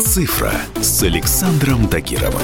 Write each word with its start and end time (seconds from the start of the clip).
«Цифра» 0.00 0.52
с 0.80 1.04
Александром 1.04 1.86
Тагировым. 1.86 2.42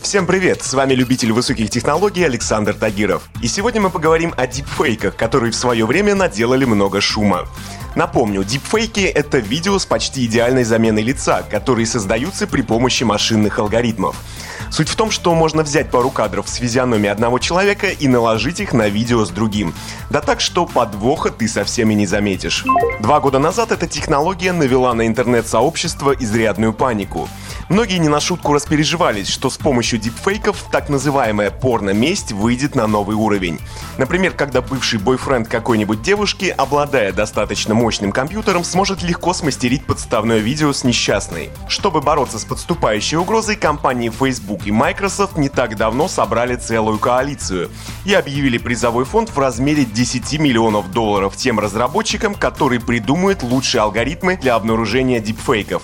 Всем 0.00 0.26
привет! 0.26 0.62
С 0.62 0.72
вами 0.72 0.94
любитель 0.94 1.30
высоких 1.32 1.68
технологий 1.68 2.24
Александр 2.24 2.72
Тагиров. 2.72 3.28
И 3.42 3.46
сегодня 3.46 3.82
мы 3.82 3.90
поговорим 3.90 4.32
о 4.38 4.46
дипфейках, 4.46 5.14
которые 5.14 5.52
в 5.52 5.54
свое 5.54 5.84
время 5.84 6.14
наделали 6.14 6.64
много 6.64 7.02
шума. 7.02 7.46
Напомню, 7.94 8.44
дипфейки— 8.44 9.00
это 9.00 9.36
видео 9.36 9.78
с 9.78 9.84
почти 9.84 10.24
идеальной 10.24 10.64
заменой 10.64 11.02
лица, 11.02 11.42
которые 11.42 11.84
создаются 11.84 12.46
при 12.46 12.62
помощи 12.62 13.04
машинных 13.04 13.58
алгоритмов. 13.58 14.16
Суть 14.76 14.90
в 14.90 14.96
том, 14.96 15.10
что 15.10 15.34
можно 15.34 15.62
взять 15.62 15.90
пару 15.90 16.10
кадров 16.10 16.50
с 16.50 16.56
физиономией 16.56 17.10
одного 17.10 17.38
человека 17.38 17.86
и 17.86 18.08
наложить 18.08 18.60
их 18.60 18.74
на 18.74 18.90
видео 18.90 19.24
с 19.24 19.30
другим. 19.30 19.72
Да 20.10 20.20
так, 20.20 20.38
что 20.38 20.66
подвоха 20.66 21.30
ты 21.30 21.48
совсем 21.48 21.90
и 21.92 21.94
не 21.94 22.04
заметишь. 22.04 22.62
Два 23.00 23.20
года 23.20 23.38
назад 23.38 23.72
эта 23.72 23.86
технология 23.86 24.52
навела 24.52 24.92
на 24.92 25.06
интернет-сообщество 25.06 26.12
изрядную 26.12 26.74
панику. 26.74 27.26
Многие 27.68 27.98
не 27.98 28.08
на 28.08 28.20
шутку 28.20 28.52
распереживались, 28.52 29.28
что 29.28 29.50
с 29.50 29.56
помощью 29.56 29.98
дипфейков 29.98 30.66
так 30.70 30.88
называемая 30.88 31.50
порно-месть 31.50 32.30
выйдет 32.30 32.76
на 32.76 32.86
новый 32.86 33.16
уровень. 33.16 33.58
Например, 33.98 34.32
когда 34.32 34.62
бывший 34.62 35.00
бойфренд 35.00 35.48
какой-нибудь 35.48 36.00
девушки, 36.00 36.54
обладая 36.56 37.12
достаточно 37.12 37.74
мощным 37.74 38.12
компьютером, 38.12 38.62
сможет 38.62 39.02
легко 39.02 39.32
смастерить 39.32 39.84
подставное 39.84 40.38
видео 40.38 40.72
с 40.72 40.84
несчастной. 40.84 41.50
Чтобы 41.66 42.00
бороться 42.00 42.38
с 42.38 42.44
подступающей 42.44 43.16
угрозой, 43.16 43.56
компании 43.56 44.10
Facebook 44.10 44.64
и 44.64 44.70
Microsoft 44.70 45.36
не 45.36 45.48
так 45.48 45.76
давно 45.76 46.06
собрали 46.06 46.54
целую 46.54 47.00
коалицию 47.00 47.70
и 48.04 48.14
объявили 48.14 48.58
призовой 48.58 49.04
фонд 49.04 49.30
в 49.30 49.38
размере 49.40 49.84
10 49.84 50.38
миллионов 50.38 50.92
долларов 50.92 51.36
тем 51.36 51.58
разработчикам, 51.58 52.36
которые 52.36 52.80
придумают 52.80 53.42
лучшие 53.42 53.80
алгоритмы 53.80 54.36
для 54.36 54.54
обнаружения 54.54 55.18
дипфейков. 55.18 55.82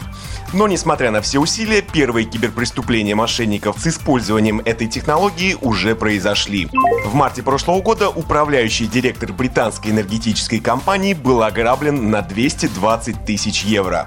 Но 0.52 0.69
несмотря 0.69 1.11
на 1.11 1.23
все 1.23 1.38
усилия, 1.38 1.81
первые 1.81 2.27
киберпреступления 2.27 3.17
мошенников 3.17 3.78
с 3.78 3.86
использованием 3.86 4.61
этой 4.61 4.86
технологии 4.86 5.56
уже 5.61 5.97
произошли. 5.97 6.69
В 7.06 7.14
марте 7.14 7.42
прошлого 7.42 7.81
года 7.81 8.11
управляющий 8.11 8.86
директор 8.86 9.33
британской 9.33 9.92
энергетической 9.92 10.61
компании 10.61 11.14
был 11.14 11.42
ограблен 11.42 12.11
на 12.11 12.20
220 12.20 13.25
тысяч 13.25 13.62
евро. 13.62 14.06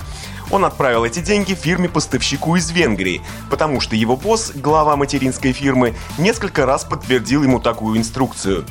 Он 0.51 0.63
отправил 0.63 1.03
эти 1.03 1.19
деньги 1.19 1.55
фирме-поставщику 1.55 2.55
из 2.55 2.69
Венгрии, 2.69 3.21
потому 3.49 3.79
что 3.79 3.95
его 3.95 4.15
босс, 4.15 4.51
глава 4.53 4.95
материнской 4.95 5.51
фирмы, 5.51 5.95
несколько 6.19 6.67
раз 6.67 6.83
подтвердил 6.83 7.41
ему 7.43 7.59
такую 7.59 7.97
инструкцию. 7.97 8.65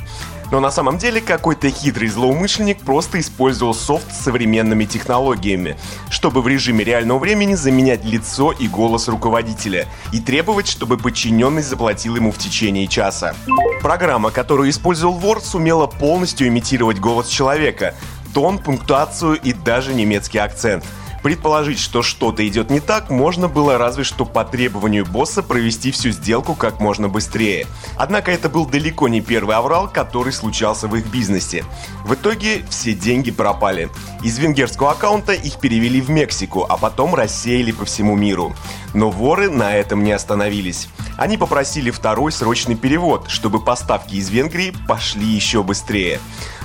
Но 0.51 0.59
на 0.59 0.71
самом 0.71 0.97
деле 0.97 1.21
какой-то 1.21 1.69
хитрый 1.69 2.07
злоумышленник 2.07 2.79
просто 2.79 3.19
использовал 3.19 3.73
софт 3.73 4.11
с 4.13 4.23
современными 4.23 4.85
технологиями, 4.85 5.77
чтобы 6.09 6.41
в 6.41 6.47
режиме 6.47 6.83
реального 6.83 7.19
времени 7.19 7.55
заменять 7.55 8.05
лицо 8.05 8.51
и 8.51 8.67
голос 8.67 9.07
руководителя 9.07 9.87
и 10.13 10.19
требовать, 10.19 10.67
чтобы 10.67 10.97
подчиненный 10.97 11.63
заплатил 11.63 12.15
ему 12.15 12.31
в 12.31 12.37
течение 12.37 12.87
часа. 12.87 13.35
Программа, 13.81 14.31
которую 14.31 14.69
использовал 14.69 15.15
вор, 15.15 15.41
сумела 15.41 15.87
полностью 15.87 16.47
имитировать 16.47 16.99
голос 16.99 17.27
человека, 17.27 17.95
тон, 18.33 18.59
пунктуацию 18.59 19.35
и 19.35 19.53
даже 19.53 19.93
немецкий 19.93 20.39
акцент– 20.39 20.83
Предположить, 21.25 21.79
что 21.79 22.03
что-то 22.03 22.47
идет 22.47 22.69
не 22.69 22.79
так, 22.79 23.09
можно 23.09 23.47
было 23.47 23.79
разве 23.79 24.03
что 24.03 24.25
по 24.25 24.45
требованию 24.45 25.07
босса 25.07 25.41
провести 25.41 25.89
всю 25.89 26.11
сделку 26.11 26.53
как 26.53 26.79
можно 26.79 27.09
быстрее. 27.09 27.65
Однако 27.97 28.31
это 28.31 28.47
был 28.47 28.67
далеко 28.67 29.07
не 29.07 29.21
первый 29.21 29.55
аврал, 29.55 29.91
который 29.91 30.31
случался 30.31 30.87
в 30.87 30.95
их 30.95 31.07
бизнесе. 31.07 31.65
В 32.03 32.13
итоге 32.13 32.63
все 32.69 32.93
деньги 32.93 33.31
пропали. 33.31 33.89
Из 34.23 34.37
венгерского 34.37 34.91
аккаунта 34.91 35.33
их 35.33 35.59
перевели 35.59 35.99
в 35.99 36.11
Мексику, 36.11 36.63
а 36.69 36.77
потом 36.77 37.15
рассеяли 37.15 37.71
по 37.71 37.85
всему 37.85 38.15
миру. 38.15 38.55
Но 38.93 39.09
воры 39.09 39.49
на 39.49 39.75
этом 39.75 40.03
не 40.03 40.11
остановились. 40.11 40.89
Они 41.17 41.37
попросили 41.37 41.89
второй 41.89 42.31
срочный 42.31 42.75
перевод, 42.75 43.31
чтобы 43.31 43.59
поставки 43.59 44.13
из 44.13 44.29
Венгрии 44.29 44.75
пошли 44.87 45.25
еще 45.25 45.63
быстрее. 45.63 46.19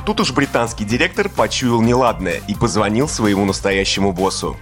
Тут 0.05 0.21
уж 0.21 0.33
британский 0.33 0.85
директор 0.85 1.29
почуял 1.29 1.81
неладное 1.81 2.41
и 2.49 2.55
позвонил 2.55 3.09
своему 3.09 3.45
настоящему 3.45 4.13
боссу. 4.13 4.57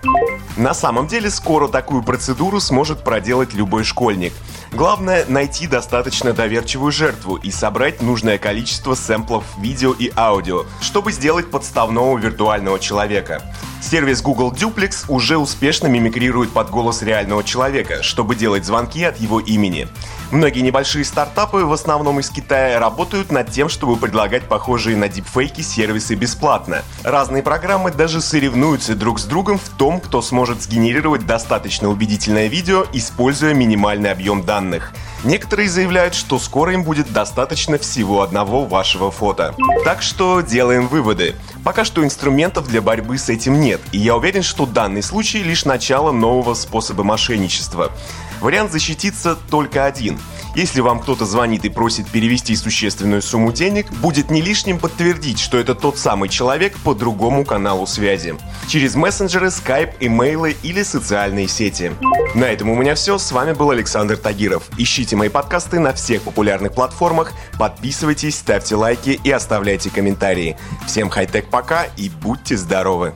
На 0.56 0.74
самом 0.74 1.06
деле 1.06 1.30
скоро 1.30 1.68
такую 1.68 2.02
процедуру 2.02 2.58
сможет 2.58 3.04
проделать 3.04 3.54
любой 3.54 3.84
школьник. 3.84 4.32
Главное 4.72 5.24
найти 5.28 5.66
достаточно 5.66 6.32
доверчивую 6.32 6.90
жертву 6.90 7.36
и 7.36 7.50
собрать 7.50 8.02
нужное 8.02 8.38
количество 8.38 8.94
сэмплов 8.94 9.44
видео 9.58 9.92
и 9.92 10.10
аудио, 10.16 10.64
чтобы 10.80 11.12
сделать 11.12 11.50
подставного 11.50 12.18
виртуального 12.18 12.80
человека. 12.80 13.42
Сервис 13.80 14.20
Google 14.20 14.52
Duplex 14.52 15.04
уже 15.08 15.38
успешно 15.38 15.86
мимикрирует 15.86 16.50
под 16.50 16.70
голос 16.70 17.02
реального 17.02 17.44
человека, 17.44 18.02
чтобы 18.02 18.34
делать 18.34 18.64
звонки 18.64 19.04
от 19.04 19.18
его 19.18 19.38
имени. 19.38 19.86
Многие 20.30 20.60
небольшие 20.60 21.06
стартапы, 21.06 21.64
в 21.64 21.72
основном 21.72 22.20
из 22.20 22.28
Китая, 22.28 22.78
работают 22.78 23.32
над 23.32 23.50
тем, 23.50 23.70
чтобы 23.70 23.96
предлагать 23.96 24.42
похожие 24.44 24.94
на 24.94 25.08
дипфейки 25.08 25.62
сервисы 25.62 26.16
бесплатно. 26.16 26.82
Разные 27.02 27.42
программы 27.42 27.90
даже 27.90 28.20
соревнуются 28.20 28.94
друг 28.94 29.20
с 29.20 29.24
другом 29.24 29.58
в 29.58 29.68
том, 29.70 30.00
кто 30.00 30.20
сможет 30.20 30.60
сгенерировать 30.60 31.24
достаточно 31.24 31.88
убедительное 31.88 32.48
видео, 32.48 32.84
используя 32.92 33.54
минимальный 33.54 34.12
объем 34.12 34.42
данных. 34.42 34.92
Некоторые 35.24 35.68
заявляют, 35.68 36.14
что 36.14 36.38
скоро 36.38 36.74
им 36.74 36.84
будет 36.84 37.10
достаточно 37.10 37.78
всего 37.78 38.22
одного 38.22 38.66
вашего 38.66 39.10
фото. 39.10 39.54
Так 39.84 40.02
что 40.02 40.42
делаем 40.42 40.88
выводы. 40.88 41.34
Пока 41.68 41.84
что 41.84 42.02
инструментов 42.02 42.66
для 42.66 42.80
борьбы 42.80 43.18
с 43.18 43.28
этим 43.28 43.60
нет, 43.60 43.82
и 43.92 43.98
я 43.98 44.16
уверен, 44.16 44.42
что 44.42 44.64
данный 44.64 45.02
случай 45.02 45.42
лишь 45.42 45.66
начало 45.66 46.12
нового 46.12 46.54
способа 46.54 47.04
мошенничества. 47.04 47.92
Вариант 48.40 48.72
защититься 48.72 49.36
только 49.50 49.84
один. 49.84 50.18
Если 50.54 50.80
вам 50.80 51.00
кто-то 51.00 51.24
звонит 51.24 51.64
и 51.64 51.68
просит 51.68 52.08
перевести 52.08 52.56
существенную 52.56 53.22
сумму 53.22 53.52
денег, 53.52 53.90
будет 53.92 54.30
не 54.30 54.42
лишним 54.42 54.78
подтвердить, 54.78 55.38
что 55.38 55.58
это 55.58 55.74
тот 55.74 55.98
самый 55.98 56.28
человек 56.28 56.76
по 56.78 56.94
другому 56.94 57.44
каналу 57.44 57.86
связи. 57.86 58.36
Через 58.66 58.94
мессенджеры, 58.94 59.50
скайп, 59.50 59.90
имейлы 60.00 60.56
или 60.62 60.82
социальные 60.82 61.48
сети. 61.48 61.92
На 62.34 62.44
этом 62.44 62.70
у 62.70 62.76
меня 62.76 62.94
все. 62.94 63.18
С 63.18 63.32
вами 63.32 63.52
был 63.52 63.70
Александр 63.70 64.16
Тагиров. 64.16 64.68
Ищите 64.78 65.16
мои 65.16 65.28
подкасты 65.28 65.78
на 65.80 65.92
всех 65.92 66.22
популярных 66.22 66.72
платформах. 66.72 67.32
Подписывайтесь, 67.58 68.36
ставьте 68.36 68.74
лайки 68.74 69.20
и 69.22 69.30
оставляйте 69.30 69.90
комментарии. 69.90 70.56
Всем 70.86 71.08
хай-тек 71.08 71.48
пока 71.50 71.84
и 71.96 72.08
будьте 72.08 72.56
здоровы! 72.56 73.14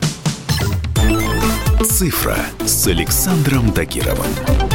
«Цифра» 1.85 2.37
с 2.65 2.87
Александром 2.87 3.73
Тагировым. 3.73 4.72